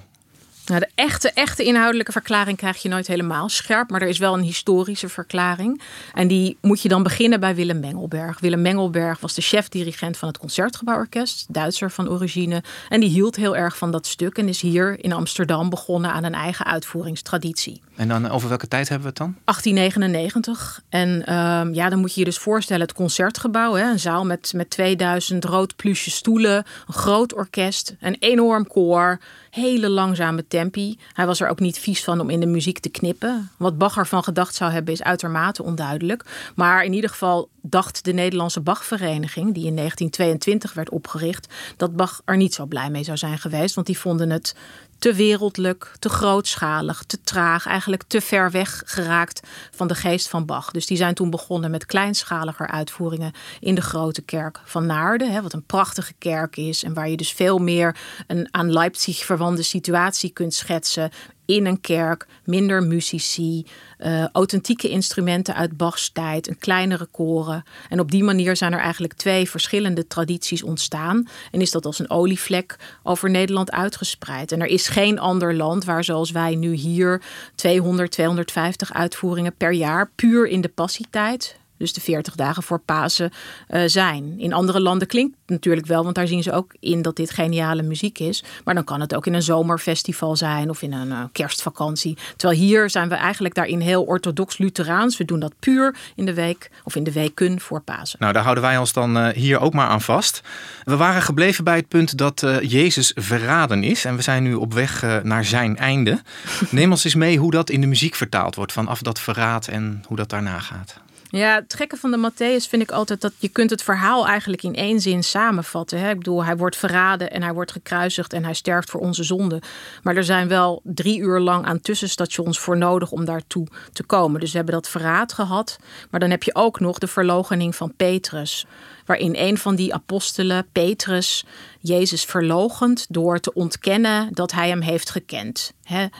Nou, 0.66 0.80
de 0.80 0.88
echte, 0.94 1.30
echte 1.30 1.64
inhoudelijke 1.64 2.12
verklaring 2.12 2.56
krijg 2.56 2.82
je 2.82 2.88
nooit 2.88 3.06
helemaal 3.06 3.48
scherp. 3.48 3.90
Maar 3.90 4.02
er 4.02 4.08
is 4.08 4.18
wel 4.18 4.34
een 4.34 4.42
historische 4.42 5.08
verklaring. 5.08 5.82
En 6.14 6.28
die 6.28 6.56
moet 6.60 6.82
je 6.82 6.88
dan 6.88 7.02
beginnen 7.02 7.40
bij 7.40 7.54
Willem 7.54 7.80
Mengelberg. 7.80 8.40
Willem 8.40 8.62
Mengelberg 8.62 9.20
was 9.20 9.34
de 9.34 9.42
chef-dirigent 9.42 10.16
van 10.16 10.28
het 10.28 10.38
Concertgebouworkest. 10.38 11.46
Duitser 11.48 11.90
van 11.90 12.08
origine. 12.08 12.62
En 12.88 13.00
die 13.00 13.08
hield 13.08 13.36
heel 13.36 13.56
erg 13.56 13.76
van 13.76 13.90
dat 13.90 14.06
stuk. 14.06 14.38
En 14.38 14.48
is 14.48 14.60
hier 14.60 15.04
in 15.04 15.12
Amsterdam 15.12 15.70
begonnen 15.70 16.12
aan 16.12 16.24
een 16.24 16.34
eigen 16.34 16.66
uitvoeringstraditie. 16.66 17.80
En 17.96 18.08
dan 18.08 18.30
over 18.30 18.48
welke 18.48 18.68
tijd 18.68 18.88
hebben 18.88 19.06
we 19.06 19.08
het 19.08 19.18
dan? 19.18 19.36
1899. 19.44 20.82
En 20.88 21.26
ehm, 21.26 21.74
ja, 21.74 21.88
dan 21.88 21.98
moet 21.98 22.14
je 22.14 22.20
je 22.20 22.26
dus 22.26 22.38
voorstellen 22.38 22.82
het 22.82 22.92
Concertgebouw. 22.92 23.74
Hè, 23.74 23.90
een 23.90 24.00
zaal 24.00 24.24
met, 24.24 24.52
met 24.56 24.70
2000 24.70 25.44
rood 25.44 25.76
plusje 25.76 26.10
stoelen. 26.10 26.64
Een 26.86 26.94
groot 26.94 27.34
orkest. 27.34 27.94
Een 28.00 28.16
enorm 28.18 28.66
koor 28.66 29.18
hele 29.52 29.88
langzame 29.88 30.46
tempi. 30.48 30.98
Hij 31.12 31.26
was 31.26 31.40
er 31.40 31.48
ook 31.48 31.60
niet 31.60 31.78
vies 31.78 32.04
van 32.04 32.20
om 32.20 32.30
in 32.30 32.40
de 32.40 32.46
muziek 32.46 32.78
te 32.78 32.88
knippen. 32.88 33.50
Wat 33.56 33.78
Bach 33.78 33.96
ervan 33.96 34.24
gedacht 34.24 34.54
zou 34.54 34.72
hebben 34.72 34.94
is 34.94 35.02
uitermate 35.02 35.62
onduidelijk. 35.62 36.24
Maar 36.54 36.84
in 36.84 36.92
ieder 36.92 37.10
geval 37.10 37.48
dacht 37.62 38.04
de 38.04 38.12
Nederlandse 38.12 38.60
Bachvereniging, 38.60 39.54
die 39.54 39.66
in 39.66 39.76
1922 39.76 40.72
werd 40.72 40.90
opgericht, 40.90 41.54
dat 41.76 41.96
Bach 41.96 42.20
er 42.24 42.36
niet 42.36 42.54
zo 42.54 42.66
blij 42.66 42.90
mee 42.90 43.04
zou 43.04 43.16
zijn 43.16 43.38
geweest. 43.38 43.74
Want 43.74 43.86
die 43.86 43.98
vonden 43.98 44.30
het 44.30 44.54
te 44.98 45.14
wereldlijk, 45.14 45.92
te 45.98 46.08
grootschalig, 46.08 47.02
te 47.02 47.22
traag, 47.22 47.66
eigenlijk 47.66 48.02
te 48.06 48.20
ver 48.20 48.50
weg 48.50 48.82
geraakt 48.86 49.40
van 49.70 49.86
de 49.86 49.94
geest 49.94 50.28
van 50.28 50.46
Bach. 50.46 50.70
Dus 50.70 50.86
die 50.86 50.96
zijn 50.96 51.14
toen 51.14 51.30
begonnen 51.30 51.70
met 51.70 51.86
kleinschaliger 51.86 52.66
uitvoeringen 52.66 53.32
in 53.60 53.74
de 53.74 53.80
grote 53.80 54.22
kerk 54.22 54.60
van 54.64 54.86
Naarden, 54.86 55.32
hè, 55.32 55.42
wat 55.42 55.52
een 55.52 55.66
prachtige 55.66 56.12
kerk 56.18 56.56
is 56.56 56.82
en 56.84 56.94
waar 56.94 57.08
je 57.08 57.16
dus 57.16 57.32
veel 57.32 57.58
meer 57.58 57.96
een 58.26 58.48
aan 58.50 58.72
Leipzig 58.72 59.24
verwante 59.24 59.62
situatie 59.62 60.30
kunt 60.30 60.54
schetsen 60.54 61.10
in 61.44 61.66
een 61.66 61.80
kerk, 61.80 62.26
minder 62.44 62.82
muzici, 62.82 63.66
uh, 63.98 64.26
authentieke 64.26 64.88
instrumenten 64.88 65.54
uit 65.54 65.76
Bachs 65.76 66.10
tijd, 66.10 66.48
een 66.48 66.58
kleinere 66.58 67.06
koren. 67.06 67.64
En 67.88 68.00
op 68.00 68.10
die 68.10 68.24
manier 68.24 68.56
zijn 68.56 68.72
er 68.72 68.78
eigenlijk 68.78 69.12
twee 69.12 69.50
verschillende 69.50 70.06
tradities 70.06 70.62
ontstaan. 70.62 71.28
En 71.50 71.60
is 71.60 71.70
dat 71.70 71.86
als 71.86 71.98
een 71.98 72.10
olievlek 72.10 72.76
over 73.02 73.30
Nederland 73.30 73.70
uitgespreid. 73.70 74.52
En 74.52 74.60
er 74.60 74.66
is 74.66 74.88
geen 74.88 75.18
ander 75.18 75.54
land 75.54 75.84
waar 75.84 76.04
zoals 76.04 76.30
wij 76.30 76.54
nu 76.54 76.72
hier 76.72 77.22
200, 77.54 78.10
250 78.10 78.92
uitvoeringen 78.92 79.54
per 79.56 79.72
jaar 79.72 80.10
puur 80.14 80.46
in 80.46 80.60
de 80.60 80.68
passietijd 80.68 81.60
dus 81.82 81.92
de 81.92 82.00
40 82.00 82.34
dagen 82.34 82.62
voor 82.62 82.78
Pasen, 82.78 83.30
uh, 83.68 83.82
zijn. 83.86 84.34
In 84.38 84.52
andere 84.52 84.80
landen 84.80 85.08
klinkt 85.08 85.36
het 85.40 85.50
natuurlijk 85.50 85.86
wel, 85.86 86.02
want 86.02 86.14
daar 86.14 86.26
zien 86.26 86.42
ze 86.42 86.52
ook 86.52 86.74
in 86.80 87.02
dat 87.02 87.16
dit 87.16 87.30
geniale 87.30 87.82
muziek 87.82 88.18
is. 88.18 88.44
Maar 88.64 88.74
dan 88.74 88.84
kan 88.84 89.00
het 89.00 89.14
ook 89.14 89.26
in 89.26 89.34
een 89.34 89.42
zomerfestival 89.42 90.36
zijn 90.36 90.70
of 90.70 90.82
in 90.82 90.92
een 90.92 91.08
uh, 91.08 91.24
kerstvakantie. 91.32 92.16
Terwijl 92.36 92.60
hier 92.60 92.90
zijn 92.90 93.08
we 93.08 93.14
eigenlijk 93.14 93.54
daarin 93.54 93.80
heel 93.80 94.02
orthodox-Luteraans. 94.02 95.16
We 95.16 95.24
doen 95.24 95.40
dat 95.40 95.52
puur 95.58 95.96
in 96.16 96.26
de 96.26 96.34
week 96.34 96.70
of 96.84 96.96
in 96.96 97.04
de 97.04 97.12
weken 97.12 97.60
voor 97.60 97.80
Pasen. 97.80 98.18
Nou, 98.20 98.32
daar 98.32 98.42
houden 98.42 98.64
wij 98.64 98.78
ons 98.78 98.92
dan 98.92 99.16
uh, 99.16 99.28
hier 99.28 99.60
ook 99.60 99.72
maar 99.72 99.88
aan 99.88 100.00
vast. 100.00 100.40
We 100.84 100.96
waren 100.96 101.22
gebleven 101.22 101.64
bij 101.64 101.76
het 101.76 101.88
punt 101.88 102.18
dat 102.18 102.46
Jezus 102.60 103.12
verraden 103.14 103.84
is. 103.84 104.04
En 104.04 104.16
we 104.16 104.22
zijn 104.22 104.42
nu 104.42 104.54
op 104.54 104.74
weg 104.74 105.22
naar 105.22 105.44
zijn 105.44 105.76
einde. 105.76 106.20
Neem 106.70 106.90
ons 106.90 107.04
eens 107.04 107.14
mee 107.14 107.38
hoe 107.38 107.50
dat 107.50 107.70
in 107.70 107.80
de 107.80 107.86
muziek 107.86 108.14
vertaald 108.14 108.54
wordt. 108.54 108.72
Vanaf 108.72 109.02
dat 109.02 109.20
verraad 109.20 109.66
en 109.66 110.02
hoe 110.06 110.16
dat 110.16 110.28
daarna 110.28 110.58
gaat. 110.58 111.01
Ja, 111.34 111.54
het 111.54 111.74
gekke 111.74 111.96
van 111.96 112.10
de 112.10 112.30
Matthäus 112.30 112.68
vind 112.68 112.82
ik 112.82 112.90
altijd 112.90 113.20
dat 113.20 113.32
je 113.38 113.48
kunt 113.48 113.70
het 113.70 113.82
verhaal 113.82 114.26
eigenlijk 114.26 114.62
in 114.62 114.74
één 114.74 115.00
zin 115.00 115.24
samenvatten. 115.24 115.98
Hè? 115.98 116.10
Ik 116.10 116.18
bedoel, 116.18 116.44
hij 116.44 116.56
wordt 116.56 116.76
verraden 116.76 117.30
en 117.30 117.42
hij 117.42 117.52
wordt 117.52 117.72
gekruisigd 117.72 118.32
en 118.32 118.44
hij 118.44 118.54
sterft 118.54 118.90
voor 118.90 119.00
onze 119.00 119.24
zonde. 119.24 119.62
Maar 120.02 120.16
er 120.16 120.24
zijn 120.24 120.48
wel 120.48 120.80
drie 120.84 121.18
uur 121.18 121.40
lang 121.40 121.64
aan 121.66 121.80
tussenstations 121.80 122.58
voor 122.58 122.76
nodig 122.76 123.10
om 123.10 123.24
daartoe 123.24 123.66
te 123.92 124.02
komen. 124.02 124.40
Dus 124.40 124.50
we 124.50 124.56
hebben 124.56 124.74
dat 124.74 124.88
verraad 124.88 125.32
gehad. 125.32 125.78
Maar 126.10 126.20
dan 126.20 126.30
heb 126.30 126.42
je 126.42 126.54
ook 126.54 126.80
nog 126.80 126.98
de 126.98 127.06
verlogening 127.06 127.76
van 127.76 127.94
Petrus 127.96 128.66
waarin 129.06 129.34
een 129.36 129.58
van 129.58 129.74
die 129.74 129.94
apostelen, 129.94 130.66
Petrus, 130.72 131.44
Jezus 131.82 132.24
verlogend 132.24 133.06
door 133.08 133.40
te 133.40 133.54
ontkennen 133.54 134.28
dat 134.32 134.52
hij 134.52 134.68
hem 134.68 134.80
heeft 134.80 135.10
gekend. 135.10 135.72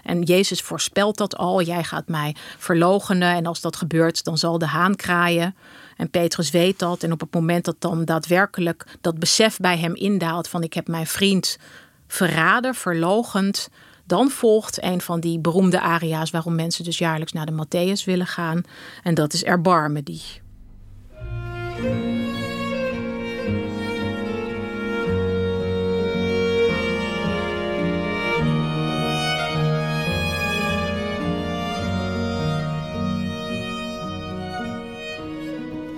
En 0.03 0.23
Jezus 0.23 0.61
voorspelt 0.61 1.17
dat 1.17 1.37
al, 1.37 1.63
jij 1.63 1.85
gaat 1.85 2.09
mij 2.09 2.37
verlogenen 2.59 3.35
en 3.35 3.47
als 3.47 3.61
dat 3.61 3.77
gebeurt, 3.77 4.25
dan 4.25 4.39
zal 4.39 4.59
de 4.59 4.67
haan 4.67 4.97
kraaien. 4.97 5.57
En 5.97 6.11
Petrus 6.11 6.51
weet 6.51 6.79
dat 6.79 7.03
en 7.03 7.13
op 7.13 7.21
het 7.21 7.35
moment 7.35 7.65
dat 7.65 7.77
dan 7.79 8.05
daadwerkelijk 8.05 8.87
dat 9.01 9.19
besef 9.19 9.57
bij 9.57 9.79
hem 9.79 9.95
indaalt 9.95 10.49
van 10.49 10.63
ik 10.63 10.73
heb 10.73 10.89
mijn 10.89 11.07
vriend 11.07 11.59
verraden, 12.07 12.75
verlogend, 12.75 13.69
dan 14.05 14.31
volgt 14.31 14.83
een 14.83 15.01
van 15.01 15.21
die 15.21 15.39
beroemde 15.39 15.81
aria's 15.81 16.31
waarom 16.31 16.55
mensen 16.55 16.85
dus 16.85 16.99
jaarlijks 16.99 17.33
naar 17.33 17.47
de 17.47 17.65
Matthäus 17.67 18.05
willen 18.05 18.27
gaan. 18.27 18.63
En 19.03 19.15
dat 19.15 19.33
is 19.33 19.45
Erbarme 19.45 20.03
die. 20.03 20.23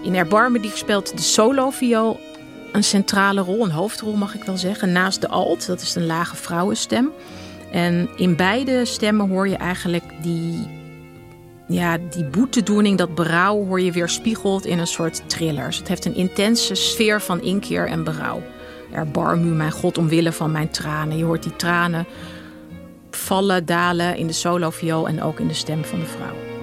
In 0.05 0.15
Erbarmen 0.15 0.63
die 0.63 0.71
speelt 0.75 1.17
de 1.17 1.23
solo-viool 1.23 2.21
een 2.73 2.85
centrale 2.85 3.41
rol, 3.41 3.65
een 3.65 3.71
hoofdrol 3.71 4.13
mag 4.13 4.35
ik 4.35 4.45
wel 4.45 4.57
zeggen, 4.57 4.93
naast 4.93 5.21
de 5.21 5.29
alt, 5.29 5.67
dat 5.67 5.81
is 5.81 5.95
een 5.95 6.07
lage 6.07 6.37
vrouwenstem. 6.37 7.13
En 7.73 8.09
in 8.17 8.37
beide 8.37 8.85
stemmen 8.85 9.29
hoor 9.29 9.49
je 9.49 9.57
eigenlijk 9.57 10.05
die, 10.23 10.69
ja, 11.69 11.99
die 12.11 12.25
boetedoening, 12.25 12.99
dat 12.99 13.15
berouw, 13.15 13.65
hoor 13.65 13.81
je 13.81 13.93
weer 13.93 14.09
spiegeld 14.09 14.67
in 14.67 14.79
een 14.79 14.87
soort 14.87 15.23
thrillers. 15.27 15.79
Het 15.79 15.89
heeft 15.89 16.05
een 16.05 16.15
intense 16.15 16.75
sfeer 16.75 17.21
van 17.21 17.43
inkeer 17.43 17.89
en 17.89 18.05
berouw. 18.05 18.43
Erbarm 18.93 19.47
u, 19.47 19.49
mijn 19.49 19.73
God, 19.73 19.99
omwille 19.99 20.33
van 20.33 20.53
mijn 20.53 20.71
tranen. 20.71 21.17
Je 21.17 21.25
hoort 21.25 21.43
die 21.43 21.57
tranen 21.57 22.07
vallen, 23.11 23.67
dalen 23.67 24.17
in 24.17 24.27
de 24.27 24.33
solo-viool 24.33 25.09
en 25.09 25.23
ook 25.23 25.41
in 25.41 25.49
de 25.49 25.55
stem 25.55 25.85
van 25.85 25.99
de 25.99 26.07
vrouw. 26.07 26.54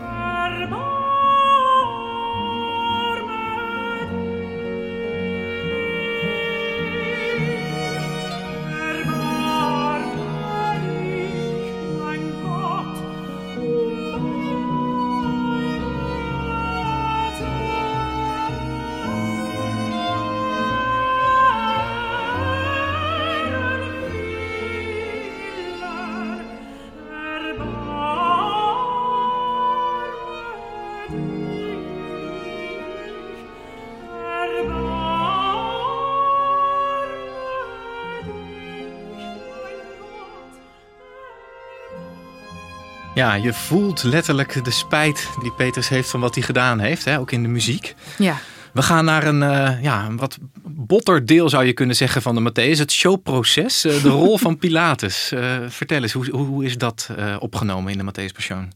Ja, 43.22 43.34
je 43.34 43.54
voelt 43.54 44.04
letterlijk 44.04 44.64
de 44.64 44.72
spijt 44.72 45.30
die 45.42 45.52
Peters 45.52 45.90
heeft 45.90 46.10
van 46.10 46.20
wat 46.20 46.36
hij 46.36 46.44
gedaan 46.44 46.80
heeft, 46.80 47.06
hè? 47.06 47.20
ook 47.20 47.32
in 47.32 47.44
de 47.44 47.50
muziek. 47.50 47.96
Ja. 48.18 48.38
We 48.74 48.82
gaan 48.82 49.06
naar 49.06 49.24
een, 49.28 49.42
uh, 49.42 49.84
ja, 49.84 50.06
een 50.06 50.18
wat 50.18 50.38
botter 50.64 51.26
deel 51.26 51.50
zou 51.50 51.66
je 51.66 51.74
kunnen 51.74 51.96
zeggen 51.96 52.22
van 52.22 52.36
de 52.36 52.50
Matthäus, 52.50 52.78
het 52.78 52.92
showproces, 52.92 53.82
de 53.82 54.00
rol 54.02 54.38
van 54.38 54.58
Pilatus. 54.64 55.34
vertel 55.68 56.02
eens, 56.02 56.14
hoe, 56.14 56.30
hoe 56.32 56.66
is 56.66 56.78
dat 56.78 57.10
opgenomen 57.40 57.92
in 57.92 57.98
de 57.98 58.04
Matthäus 58.12 58.34
Passion? 58.34 58.72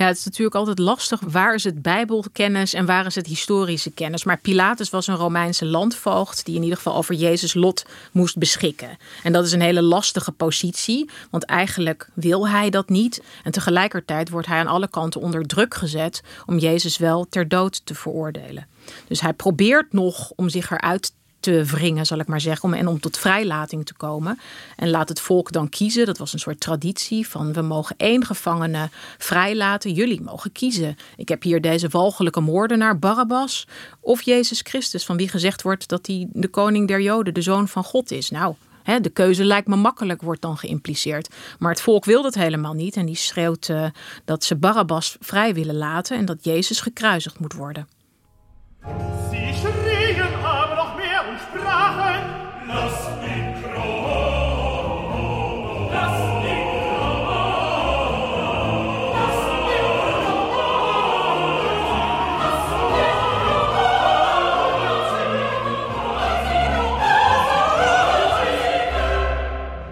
Ja, 0.00 0.06
het 0.06 0.16
is 0.16 0.24
natuurlijk 0.24 0.54
altijd 0.56 0.78
lastig. 0.78 1.20
Waar 1.20 1.54
is 1.54 1.64
het 1.64 1.82
Bijbelkennis 1.82 2.74
en 2.74 2.86
waar 2.86 3.06
is 3.06 3.14
het 3.14 3.26
historische 3.26 3.90
kennis? 3.90 4.24
Maar 4.24 4.38
Pilatus 4.38 4.90
was 4.90 5.06
een 5.06 5.16
Romeinse 5.16 5.66
landvoogd 5.66 6.44
die 6.44 6.54
in 6.54 6.62
ieder 6.62 6.76
geval 6.76 6.94
over 6.94 7.14
Jezus 7.14 7.54
lot 7.54 7.86
moest 8.12 8.38
beschikken. 8.38 8.98
En 9.22 9.32
dat 9.32 9.44
is 9.44 9.52
een 9.52 9.60
hele 9.60 9.82
lastige 9.82 10.32
positie, 10.32 11.10
want 11.30 11.44
eigenlijk 11.44 12.08
wil 12.14 12.48
hij 12.48 12.70
dat 12.70 12.88
niet. 12.88 13.22
En 13.44 13.52
tegelijkertijd 13.52 14.30
wordt 14.30 14.46
hij 14.46 14.58
aan 14.58 14.66
alle 14.66 14.88
kanten 14.88 15.20
onder 15.20 15.46
druk 15.46 15.74
gezet 15.74 16.22
om 16.46 16.58
Jezus 16.58 16.98
wel 16.98 17.26
ter 17.28 17.48
dood 17.48 17.86
te 17.86 17.94
veroordelen. 17.94 18.66
Dus 19.08 19.20
hij 19.20 19.32
probeert 19.32 19.92
nog 19.92 20.32
om 20.36 20.48
zich 20.48 20.70
eruit 20.70 21.12
te 21.40 21.64
wringen, 21.64 22.06
zal 22.06 22.18
ik 22.18 22.26
maar 22.26 22.40
zeggen, 22.40 22.68
om, 22.68 22.74
en 22.74 22.86
om 22.86 23.00
tot 23.00 23.18
vrijlating 23.18 23.86
te 23.86 23.94
komen. 23.94 24.38
En 24.76 24.90
laat 24.90 25.08
het 25.08 25.20
volk 25.20 25.52
dan 25.52 25.68
kiezen. 25.68 26.06
Dat 26.06 26.18
was 26.18 26.32
een 26.32 26.38
soort 26.38 26.60
traditie 26.60 27.28
van 27.28 27.52
we 27.52 27.62
mogen 27.62 27.96
één 27.98 28.24
gevangene 28.24 28.88
vrijlaten. 29.18 29.92
Jullie 29.92 30.22
mogen 30.22 30.52
kiezen. 30.52 30.96
Ik 31.16 31.28
heb 31.28 31.42
hier 31.42 31.60
deze 31.60 31.88
walgelijke 31.88 32.40
moordenaar 32.40 32.98
Barabbas 32.98 33.66
of 34.00 34.22
Jezus 34.22 34.60
Christus, 34.60 35.04
van 35.04 35.16
wie 35.16 35.28
gezegd 35.28 35.62
wordt 35.62 35.88
dat 35.88 36.06
hij 36.06 36.28
de 36.32 36.48
koning 36.48 36.88
der 36.88 37.00
Joden, 37.00 37.34
de 37.34 37.42
zoon 37.42 37.68
van 37.68 37.84
God 37.84 38.10
is. 38.10 38.30
Nou, 38.30 38.54
de 39.00 39.10
keuze 39.10 39.44
lijkt 39.44 39.68
me 39.68 39.76
makkelijk, 39.76 40.22
wordt 40.22 40.42
dan 40.42 40.56
geïmpliceerd. 40.56 41.34
Maar 41.58 41.70
het 41.70 41.80
volk 41.80 42.04
wil 42.04 42.22
dat 42.22 42.34
helemaal 42.34 42.74
niet. 42.74 42.96
En 42.96 43.06
die 43.06 43.16
schreeuwt 43.16 43.68
uh, 43.68 43.86
dat 44.24 44.44
ze 44.44 44.56
Barabbas 44.56 45.16
vrij 45.20 45.54
willen 45.54 45.76
laten 45.76 46.16
en 46.16 46.24
dat 46.24 46.44
Jezus 46.44 46.80
gekruisigd 46.80 47.38
moet 47.38 47.52
worden. 47.52 47.88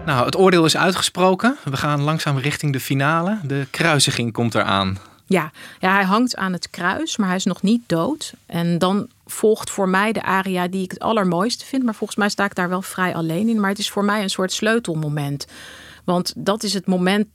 Nou, 0.09 0.25
het 0.25 0.37
oordeel 0.37 0.65
is 0.65 0.77
uitgesproken. 0.77 1.57
We 1.63 1.77
gaan 1.77 2.01
langzaam 2.01 2.37
richting 2.37 2.73
de 2.73 2.79
finale. 2.79 3.39
De 3.43 3.67
kruisiging 3.69 4.33
komt 4.33 4.55
eraan. 4.55 4.97
Ja, 5.25 5.51
ja, 5.79 5.93
hij 5.93 6.03
hangt 6.03 6.35
aan 6.35 6.53
het 6.53 6.69
kruis, 6.69 7.17
maar 7.17 7.27
hij 7.27 7.35
is 7.35 7.45
nog 7.45 7.61
niet 7.61 7.81
dood. 7.85 8.33
En 8.45 8.77
dan 8.77 9.07
volgt 9.25 9.69
voor 9.69 9.89
mij 9.89 10.11
de 10.11 10.23
aria 10.23 10.67
die 10.67 10.83
ik 10.83 10.91
het 10.91 10.99
allermooiste 10.99 11.65
vind. 11.65 11.83
Maar 11.83 11.95
volgens 11.95 12.19
mij 12.19 12.29
sta 12.29 12.45
ik 12.45 12.55
daar 12.55 12.69
wel 12.69 12.81
vrij 12.81 13.15
alleen 13.15 13.49
in. 13.49 13.59
Maar 13.59 13.69
het 13.69 13.79
is 13.79 13.89
voor 13.89 14.05
mij 14.05 14.21
een 14.21 14.29
soort 14.29 14.51
sleutelmoment. 14.51 15.47
Want 16.03 16.33
dat 16.35 16.63
is 16.63 16.73
het 16.73 16.85
moment 16.85 17.27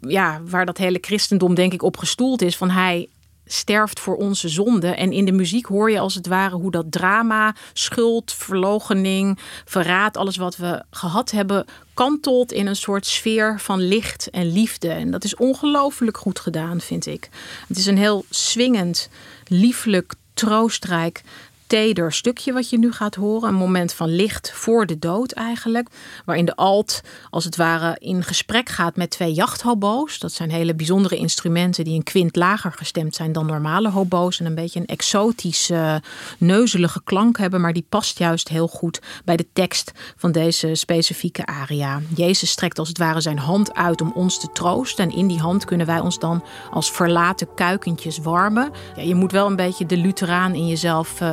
ja, 0.00 0.40
waar 0.44 0.66
dat 0.66 0.78
hele 0.78 0.98
christendom 1.00 1.54
denk 1.54 1.72
ik 1.72 1.82
op 1.82 1.96
gestoeld 1.96 2.42
is. 2.42 2.56
Van 2.56 2.70
hij 2.70 3.08
sterft 3.52 4.00
voor 4.00 4.16
onze 4.16 4.48
zonde. 4.48 4.88
En 4.88 5.12
in 5.12 5.24
de 5.24 5.32
muziek 5.32 5.66
hoor 5.66 5.90
je 5.90 5.98
als 5.98 6.14
het 6.14 6.26
ware 6.26 6.54
hoe 6.56 6.70
dat 6.70 6.92
drama, 6.92 7.54
schuld, 7.72 8.32
verlogening, 8.32 9.38
verraad, 9.64 10.16
alles 10.16 10.36
wat 10.36 10.56
we 10.56 10.82
gehad 10.90 11.30
hebben, 11.30 11.64
kantelt 11.94 12.52
in 12.52 12.66
een 12.66 12.76
soort 12.76 13.06
sfeer 13.06 13.60
van 13.60 13.80
licht 13.80 14.30
en 14.30 14.52
liefde. 14.52 14.88
En 14.88 15.10
dat 15.10 15.24
is 15.24 15.36
ongelooflijk 15.36 16.16
goed 16.16 16.38
gedaan, 16.40 16.80
vind 16.80 17.06
ik. 17.06 17.28
Het 17.68 17.76
is 17.76 17.86
een 17.86 17.98
heel 17.98 18.24
swingend, 18.30 19.08
lieflijk, 19.46 20.14
troostrijk 20.34 21.22
teder 21.70 22.12
stukje 22.12 22.52
wat 22.52 22.70
je 22.70 22.78
nu 22.78 22.92
gaat 22.92 23.14
horen. 23.14 23.48
Een 23.48 23.54
moment 23.54 23.92
van 23.92 24.08
licht 24.08 24.52
voor 24.52 24.86
de 24.86 24.98
dood 24.98 25.32
eigenlijk. 25.32 25.88
Waarin 26.24 26.44
de 26.44 26.56
alt 26.56 27.00
als 27.30 27.44
het 27.44 27.56
ware 27.56 27.96
in 27.98 28.22
gesprek 28.22 28.68
gaat 28.68 28.96
met 28.96 29.10
twee 29.10 29.32
jachthobo's. 29.32 30.18
Dat 30.18 30.32
zijn 30.32 30.50
hele 30.50 30.74
bijzondere 30.74 31.16
instrumenten 31.16 31.84
die 31.84 31.94
een 31.94 32.02
kwint 32.02 32.36
lager 32.36 32.72
gestemd 32.72 33.14
zijn 33.14 33.32
dan 33.32 33.46
normale 33.46 33.90
hobo's. 33.90 34.40
En 34.40 34.46
een 34.46 34.54
beetje 34.54 34.80
een 34.80 34.86
exotische, 34.86 36.02
neuzelige 36.38 37.00
klank 37.04 37.38
hebben. 37.38 37.60
Maar 37.60 37.72
die 37.72 37.86
past 37.88 38.18
juist 38.18 38.48
heel 38.48 38.68
goed 38.68 39.00
bij 39.24 39.36
de 39.36 39.46
tekst 39.52 39.92
van 40.16 40.32
deze 40.32 40.74
specifieke 40.74 41.46
aria. 41.46 42.00
Jezus 42.14 42.50
strekt 42.50 42.78
als 42.78 42.88
het 42.88 42.98
ware 42.98 43.20
zijn 43.20 43.38
hand 43.38 43.74
uit 43.74 44.00
om 44.00 44.12
ons 44.14 44.40
te 44.40 44.52
troosten. 44.52 45.10
En 45.10 45.16
in 45.16 45.26
die 45.26 45.40
hand 45.40 45.64
kunnen 45.64 45.86
wij 45.86 46.00
ons 46.00 46.18
dan 46.18 46.44
als 46.70 46.90
verlaten 46.90 47.54
kuikentjes 47.54 48.18
warmen. 48.18 48.70
Ja, 48.96 49.02
je 49.02 49.14
moet 49.14 49.32
wel 49.32 49.46
een 49.46 49.56
beetje 49.56 49.86
de 49.86 49.96
Lutheraan 49.96 50.54
in 50.54 50.66
jezelf 50.66 51.20
uh, 51.20 51.30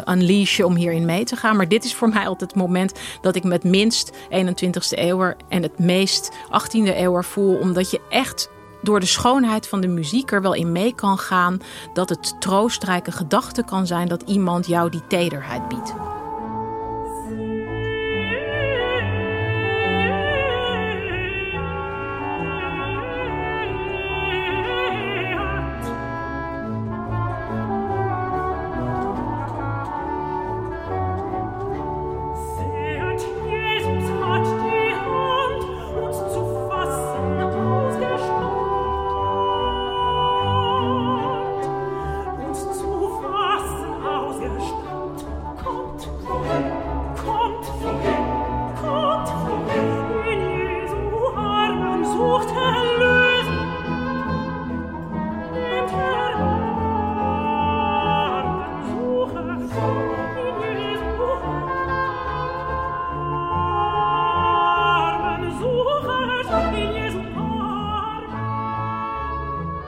om 0.66 0.76
hierin 0.76 1.06
mee 1.06 1.24
te 1.24 1.36
gaan. 1.36 1.56
Maar 1.56 1.68
dit 1.68 1.84
is 1.84 1.96
voor 1.96 2.10
mij 2.10 2.28
altijd 2.28 2.52
het 2.52 2.60
moment 2.60 2.94
dat 3.22 3.36
ik 3.36 3.44
met 3.44 3.64
minst 3.64 4.12
21ste 4.12 4.98
eeuw 4.98 5.34
en 5.50 5.64
het 5.64 5.80
meest 5.80 6.32
18e 6.46 6.98
eeuw 6.98 7.22
voel. 7.22 7.58
Omdat 7.58 7.92
je 7.92 8.02
echt 8.10 8.50
door 8.82 9.00
de 9.00 9.06
schoonheid 9.06 9.68
van 9.68 9.82
de 9.82 9.88
muziek 9.88 10.32
er 10.32 10.42
wel 10.42 10.54
in 10.54 10.72
mee 10.72 10.96
kan 10.96 11.18
gaan. 11.18 11.62
Dat 11.94 12.10
het 12.10 12.36
troostrijke 12.42 13.12
gedachte 13.12 13.64
kan 13.64 13.88
zijn 13.88 14.08
dat 14.08 14.22
iemand 14.22 14.68
jou 14.68 14.90
die 14.90 15.08
tederheid 15.08 15.68
biedt. 15.68 16.17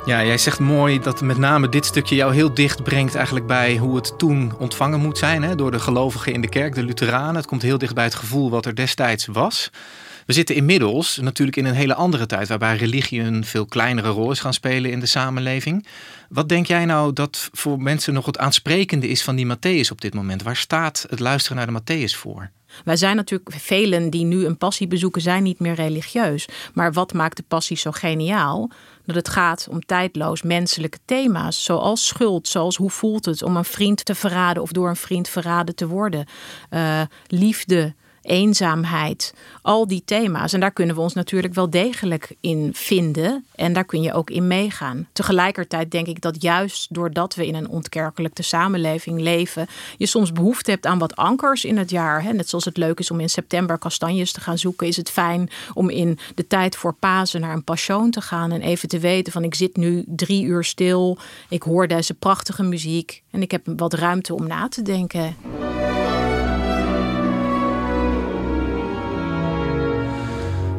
Ja, 0.09 0.25
jij 0.25 0.37
zegt 0.37 0.59
mooi 0.59 0.99
dat 0.99 1.21
met 1.21 1.37
name 1.37 1.69
dit 1.69 1.85
stukje 1.85 2.15
jou 2.15 2.33
heel 2.33 2.53
dicht 2.53 2.83
brengt 2.83 3.15
eigenlijk 3.15 3.47
bij 3.47 3.77
hoe 3.77 3.95
het 3.95 4.13
toen 4.17 4.53
ontvangen 4.57 4.99
moet 4.99 5.17
zijn 5.17 5.43
hè, 5.43 5.55
door 5.55 5.71
de 5.71 5.79
gelovigen 5.79 6.33
in 6.33 6.41
de 6.41 6.49
kerk, 6.49 6.75
de 6.75 6.83
Lutheranen. 6.83 7.35
Het 7.35 7.45
komt 7.45 7.61
heel 7.61 7.77
dicht 7.77 7.93
bij 7.93 8.03
het 8.03 8.15
gevoel 8.15 8.49
wat 8.49 8.65
er 8.65 8.75
destijds 8.75 9.25
was. 9.25 9.69
We 10.25 10.33
zitten 10.33 10.55
inmiddels 10.55 11.17
natuurlijk 11.17 11.57
in 11.57 11.65
een 11.65 11.73
hele 11.73 11.93
andere 11.93 12.25
tijd 12.25 12.47
waarbij 12.47 12.75
religie 12.75 13.21
een 13.21 13.45
veel 13.45 13.65
kleinere 13.65 14.09
rol 14.09 14.31
is 14.31 14.39
gaan 14.39 14.53
spelen 14.53 14.91
in 14.91 14.99
de 14.99 15.05
samenleving. 15.05 15.87
Wat 16.29 16.49
denk 16.49 16.65
jij 16.65 16.85
nou 16.85 17.13
dat 17.13 17.49
voor 17.51 17.81
mensen 17.81 18.13
nog 18.13 18.25
het 18.25 18.37
aansprekende 18.37 19.07
is 19.07 19.23
van 19.23 19.35
die 19.35 19.47
Matthäus 19.47 19.91
op 19.91 20.01
dit 20.01 20.13
moment? 20.13 20.43
Waar 20.43 20.55
staat 20.55 21.05
het 21.09 21.19
luisteren 21.19 21.57
naar 21.57 21.67
de 21.67 21.81
Matthäus 21.81 22.17
voor? 22.17 22.49
Wij 22.85 22.95
zijn 22.95 23.15
natuurlijk, 23.15 23.51
velen 23.57 24.09
die 24.09 24.25
nu 24.25 24.45
een 24.45 24.57
passie 24.57 24.87
bezoeken, 24.87 25.21
zijn 25.21 25.43
niet 25.43 25.59
meer 25.59 25.73
religieus. 25.73 26.47
Maar 26.73 26.93
wat 26.93 27.13
maakt 27.13 27.37
de 27.37 27.43
passie 27.47 27.77
zo 27.77 27.91
geniaal? 27.91 28.69
Dat 29.09 29.17
het 29.17 29.29
gaat 29.29 29.67
om 29.71 29.85
tijdloos 29.85 30.41
menselijke 30.41 30.97
thema's, 31.05 31.63
zoals 31.63 32.07
schuld, 32.07 32.47
zoals 32.47 32.75
hoe 32.75 32.89
voelt 32.89 33.25
het 33.25 33.43
om 33.43 33.57
een 33.57 33.65
vriend 33.65 34.05
te 34.05 34.15
verraden 34.15 34.63
of 34.63 34.71
door 34.71 34.89
een 34.89 34.95
vriend 34.95 35.29
verraden 35.29 35.75
te 35.75 35.87
worden, 35.87 36.25
uh, 36.69 37.01
liefde, 37.27 37.93
eenzaamheid, 38.21 39.33
al 39.61 39.87
die 39.87 40.01
thema's. 40.05 40.53
En 40.53 40.59
daar 40.59 40.71
kunnen 40.71 40.95
we 40.95 41.01
ons 41.01 41.13
natuurlijk 41.13 41.53
wel 41.53 41.69
degelijk 41.69 42.35
in 42.39 42.69
vinden 42.73 43.45
en 43.55 43.73
daar 43.73 43.85
kun 43.85 44.01
je 44.01 44.13
ook 44.13 44.29
in 44.29 44.47
meegaan. 44.47 45.07
Tegelijkertijd 45.13 45.91
denk 45.91 46.07
ik 46.07 46.21
dat 46.21 46.41
juist 46.41 46.93
doordat 46.93 47.35
we 47.35 47.47
in 47.47 47.55
een 47.55 47.69
ontkerkelijke 47.69 48.43
samenleving 48.43 49.19
leven, 49.21 49.67
je 49.97 50.05
soms 50.05 50.31
behoefte 50.31 50.71
hebt 50.71 50.85
aan 50.85 50.99
wat 50.99 51.15
ankers 51.15 51.65
in 51.65 51.77
het 51.77 51.89
jaar. 51.89 52.33
Net 52.33 52.49
zoals 52.49 52.65
het 52.65 52.77
leuk 52.77 52.99
is 52.99 53.11
om 53.11 53.19
in 53.19 53.29
september 53.29 53.77
kastanjes 53.77 54.31
te 54.31 54.41
gaan 54.41 54.57
zoeken, 54.57 54.87
is 54.87 54.97
het 54.97 55.09
fijn 55.09 55.49
om 55.73 55.89
in 55.89 56.19
de 56.35 56.47
tijd 56.47 56.75
voor 56.75 56.93
Pasen 56.93 57.41
naar 57.41 57.53
een 57.53 57.63
passion 57.63 58.11
te 58.11 58.21
gaan 58.21 58.51
en 58.51 58.61
even 58.61 58.89
te 58.89 58.99
weten 58.99 59.33
van 59.33 59.43
ik 59.43 59.55
zit 59.55 59.77
nu 59.77 60.03
drie 60.07 60.43
uur 60.43 60.63
stil, 60.63 61.17
ik 61.49 61.63
hoor 61.63 61.87
deze 61.87 62.13
prachtige 62.13 62.63
muziek 62.63 63.23
en 63.31 63.41
ik 63.41 63.51
heb 63.51 63.61
wat 63.65 63.93
ruimte 63.93 64.33
om 64.33 64.47
na 64.47 64.67
te 64.67 64.81
denken. 64.81 65.35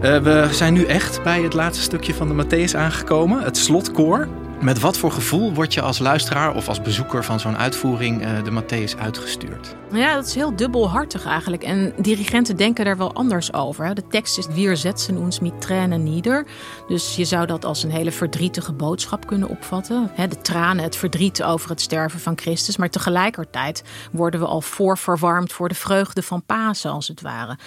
Uh, 0.03 0.19
we 0.19 0.49
zijn 0.53 0.73
nu 0.73 0.85
echt 0.85 1.23
bij 1.23 1.43
het 1.43 1.53
laatste 1.53 1.83
stukje 1.83 2.15
van 2.15 2.37
de 2.37 2.45
Matthäus 2.45 2.77
aangekomen, 2.77 3.43
het 3.43 3.57
slotkoor. 3.57 4.29
Met 4.61 4.81
wat 4.81 4.99
voor 4.99 5.13
gevoel 5.13 5.55
word 5.55 5.75
je 5.75 5.81
als 5.81 5.99
luisteraar 5.99 6.55
of 6.55 6.69
als 6.69 6.83
bezoeker 6.83 7.25
van 7.25 7.41
zo'n 7.41 7.57
uitvoering 7.57 8.23
uh, 8.25 8.45
de 8.45 8.51
Matthäus 8.51 8.99
uitgestuurd? 8.99 9.75
Ja, 9.93 10.15
dat 10.15 10.27
is 10.27 10.35
heel 10.35 10.57
dubbelhartig 10.57 11.27
eigenlijk. 11.27 11.63
En 11.63 11.93
dirigenten 11.97 12.57
denken 12.57 12.85
daar 12.85 12.97
wel 12.97 13.15
anders 13.15 13.53
over. 13.53 13.95
De 13.95 14.07
tekst 14.07 14.39
is 14.39 14.47
Wir 14.47 14.77
setzen 14.77 15.17
uns 15.17 15.41
mit 15.41 15.61
Tränen 15.61 16.03
nieder. 16.03 16.47
Dus 16.89 17.17
je 17.17 17.25
zou 17.25 17.47
dat 17.47 17.65
als 17.65 17.83
een 17.83 17.91
hele 17.91 18.13
verdrietige 18.13 18.73
boodschap 18.73 19.27
kunnen 19.27 19.49
opvatten. 19.49 20.11
De 20.17 20.41
tranen, 20.41 20.85
het 20.85 20.97
verdriet 20.97 21.43
over 21.43 21.71
het 21.71 21.81
sterven 21.81 22.21
van 22.21 22.39
Christus. 22.39 22.77
Maar 22.77 22.91
tegelijkertijd 22.91 23.83
worden 24.13 24.41
we 24.41 24.47
al 24.47 24.61
voorverwarmd 24.61 25.53
voor 25.53 25.69
de 25.69 25.75
vreugde 25.75 26.23
van 26.23 26.43
Pasen, 26.47 26.91
als 26.91 27.09
het 27.09 27.21
ware. 27.21 27.59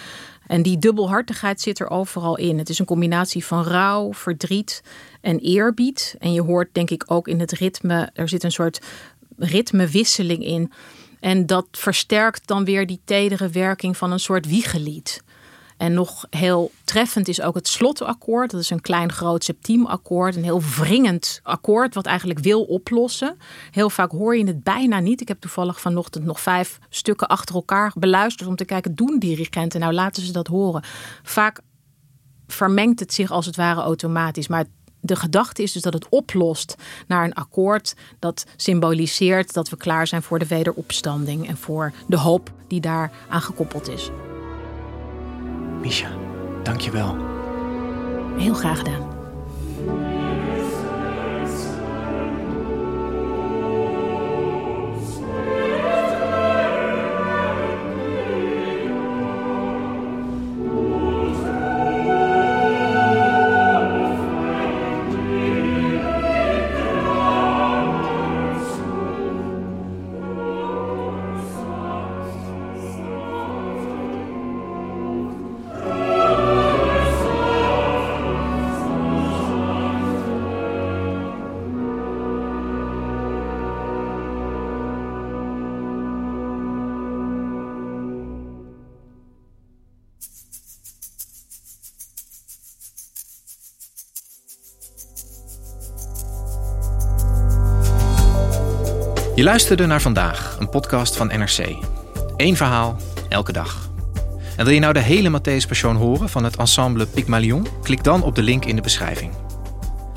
En 0.46 0.62
die 0.62 0.78
dubbelhartigheid 0.78 1.60
zit 1.60 1.80
er 1.80 1.90
overal 1.90 2.36
in. 2.36 2.58
Het 2.58 2.68
is 2.68 2.78
een 2.78 2.86
combinatie 2.86 3.44
van 3.44 3.62
rouw, 3.62 4.12
verdriet 4.12 4.82
en 5.20 5.38
eerbied. 5.38 6.14
En 6.18 6.32
je 6.32 6.42
hoort 6.42 6.68
denk 6.72 6.90
ik 6.90 7.04
ook 7.06 7.28
in 7.28 7.40
het 7.40 7.52
ritme, 7.52 8.10
er 8.14 8.28
zit 8.28 8.42
een 8.42 8.52
soort 8.52 8.80
ritmewisseling 9.36 10.44
in. 10.44 10.72
En 11.20 11.46
dat 11.46 11.66
versterkt 11.70 12.46
dan 12.46 12.64
weer 12.64 12.86
die 12.86 13.00
tedere 13.04 13.48
werking 13.48 13.96
van 13.96 14.12
een 14.12 14.20
soort 14.20 14.46
wiegelied. 14.46 15.22
En 15.76 15.92
nog 15.92 16.26
heel 16.30 16.70
treffend 16.84 17.28
is 17.28 17.40
ook 17.40 17.54
het 17.54 17.68
slotakkoord. 17.68 18.50
Dat 18.50 18.60
is 18.60 18.70
een 18.70 18.80
klein 18.80 19.12
groot 19.12 19.44
septiemakkoord. 19.44 20.36
Een 20.36 20.44
heel 20.44 20.62
wringend 20.62 21.40
akkoord 21.42 21.94
wat 21.94 22.06
eigenlijk 22.06 22.38
wil 22.38 22.62
oplossen. 22.62 23.38
Heel 23.70 23.90
vaak 23.90 24.10
hoor 24.10 24.36
je 24.36 24.46
het 24.46 24.62
bijna 24.62 24.98
niet. 24.98 25.20
Ik 25.20 25.28
heb 25.28 25.40
toevallig 25.40 25.80
vanochtend 25.80 26.24
nog 26.24 26.40
vijf 26.40 26.78
stukken 26.88 27.28
achter 27.28 27.54
elkaar 27.54 27.92
beluisterd 27.94 28.48
om 28.48 28.56
te 28.56 28.64
kijken, 28.64 28.94
doen 28.94 29.18
dirigenten 29.18 29.80
nou 29.80 29.92
laten 29.92 30.22
ze 30.22 30.32
dat 30.32 30.46
horen. 30.46 30.82
Vaak 31.22 31.60
vermengt 32.46 33.00
het 33.00 33.14
zich 33.14 33.30
als 33.30 33.46
het 33.46 33.56
ware 33.56 33.80
automatisch. 33.80 34.48
Maar 34.48 34.64
de 35.00 35.16
gedachte 35.16 35.62
is 35.62 35.72
dus 35.72 35.82
dat 35.82 35.92
het 35.92 36.08
oplost 36.08 36.74
naar 37.06 37.24
een 37.24 37.34
akkoord 37.34 37.94
dat 38.18 38.44
symboliseert 38.56 39.52
dat 39.52 39.68
we 39.68 39.76
klaar 39.76 40.06
zijn 40.06 40.22
voor 40.22 40.38
de 40.38 40.46
wederopstanding 40.46 41.48
en 41.48 41.56
voor 41.56 41.92
de 42.06 42.18
hoop 42.18 42.52
die 42.68 42.80
daar 42.80 43.10
aan 43.28 43.42
gekoppeld 43.42 43.88
is. 43.88 44.10
Misha, 45.84 46.08
dank 46.62 46.80
je 46.80 46.90
wel. 46.90 47.16
Heel 48.36 48.54
graag 48.54 48.78
gedaan. 48.78 49.08
Luisterde 99.44 99.86
naar 99.86 100.00
vandaag, 100.00 100.56
een 100.58 100.68
podcast 100.68 101.16
van 101.16 101.26
NRC. 101.26 101.76
Eén 102.36 102.56
verhaal, 102.56 102.96
elke 103.28 103.52
dag. 103.52 103.90
En 104.56 104.64
wil 104.64 104.74
je 104.74 104.80
nou 104.80 104.92
de 104.92 105.00
hele 105.00 105.38
Matthäus 105.38 105.68
Passion 105.68 105.96
horen 105.96 106.28
van 106.28 106.44
het 106.44 106.56
ensemble 106.56 107.06
Pygmalion? 107.06 107.66
Klik 107.82 108.04
dan 108.04 108.22
op 108.22 108.34
de 108.34 108.42
link 108.42 108.64
in 108.64 108.76
de 108.76 108.82
beschrijving. 108.82 109.32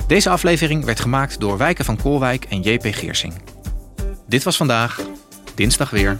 Deze 0.08 0.30
aflevering 0.30 0.86
werd 0.86 1.00
gemaakt 1.00 1.40
door 1.40 1.58
Wijken 1.58 1.86
van 1.86 2.02
Koolwijk 2.02 2.46
en 2.46 2.62
JP 2.62 2.86
Geersing. 2.86 3.34
Dit 4.28 4.44
was 4.44 4.58
vandaag, 4.58 5.02
dinsdag 5.56 5.90
weer. 5.90 6.20